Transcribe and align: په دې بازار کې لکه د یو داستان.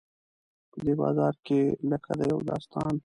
په 0.71 0.77
دې 0.85 0.93
بازار 1.01 1.33
کې 1.45 1.59
لکه 1.89 2.11
د 2.19 2.21
یو 2.31 2.39
داستان. 2.49 2.93